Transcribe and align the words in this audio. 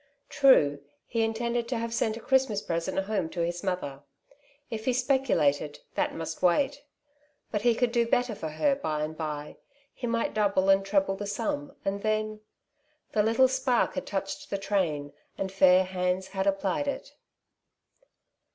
True, 0.29 0.81
he 1.05 1.21
intended 1.21 1.67
to 1.67 1.77
have 1.77 1.93
sent 1.93 2.17
a 2.17 2.19
Christmas 2.19 2.59
present 2.59 2.97
home 3.05 3.29
to 3.29 3.41
his 3.45 3.63
mother; 3.63 4.01
if 4.71 4.85
he 4.85 4.93
speculated, 4.93 5.77
that 5.93 6.15
must 6.15 6.41
wait. 6.41 6.81
But 7.51 7.61
he 7.61 7.75
could 7.75 7.91
do 7.91 8.07
better 8.07 8.33
for 8.33 8.49
her 8.49 8.75
by 8.75 9.03
and 9.03 9.15
by; 9.15 9.57
he 9.93 10.07
might 10.07 10.33
doiible 10.33 10.73
and 10.73 10.83
treble 10.83 11.17
the 11.17 11.27
sum, 11.27 11.75
and 11.85 12.01
then— 12.01 12.39
The 13.13 13.21
little 13.21 13.47
spark 13.47 13.93
had 13.93 14.07
touched 14.07 14.49
the 14.49 14.57
train, 14.57 15.13
and 15.37 15.51
fair 15.51 15.83
hands 15.83 16.29
had 16.29 16.47
applied 16.47 16.87
it. 16.87 17.13